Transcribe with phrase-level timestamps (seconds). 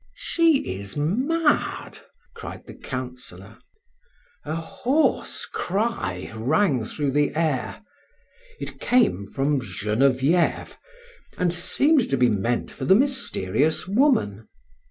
[0.15, 1.99] "She is mad!"
[2.33, 3.59] cried the Councillor.
[4.43, 7.83] A hoarse cry rang through the air;
[8.59, 10.75] it came from Genevieve,
[11.37, 14.47] and seemed to be meant for the mysterious woman.